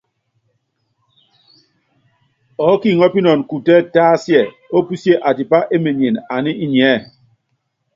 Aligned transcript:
Ɔɔ́ 2.63 2.79
kiŋɔ́pinɔnɔ 2.81 3.45
kutɛ́ 3.49 3.79
tásia 3.93 4.41
ópusíé 4.77 5.13
atipá 5.27 5.57
emenyene 5.75 6.19
aní 6.35 6.51
inyiɛ́. 6.65 6.95